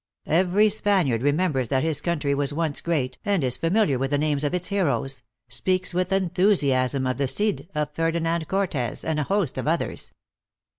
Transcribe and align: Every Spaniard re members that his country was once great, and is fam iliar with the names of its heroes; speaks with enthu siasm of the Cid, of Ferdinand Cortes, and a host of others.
Every 0.25 0.67
Spaniard 0.69 1.21
re 1.21 1.31
members 1.31 1.69
that 1.69 1.83
his 1.83 2.01
country 2.01 2.33
was 2.33 2.51
once 2.51 2.81
great, 2.81 3.19
and 3.23 3.43
is 3.43 3.55
fam 3.57 3.75
iliar 3.75 3.99
with 3.99 4.09
the 4.09 4.17
names 4.17 4.43
of 4.43 4.51
its 4.55 4.69
heroes; 4.69 5.21
speaks 5.47 5.93
with 5.93 6.09
enthu 6.09 6.53
siasm 6.57 7.07
of 7.07 7.17
the 7.17 7.27
Cid, 7.27 7.69
of 7.75 7.93
Ferdinand 7.93 8.47
Cortes, 8.47 9.05
and 9.05 9.19
a 9.19 9.23
host 9.25 9.59
of 9.59 9.67
others. 9.67 10.11